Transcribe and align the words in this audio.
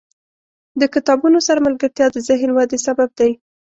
•د 0.81 0.83
کتابونو 0.93 1.39
سره 1.47 1.63
ملګرتیا، 1.67 2.05
د 2.11 2.17
ذهن 2.29 2.49
ودې 2.53 2.77
سبب 2.87 3.09
دی. 3.19 3.31